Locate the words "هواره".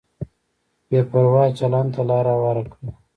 2.33-2.63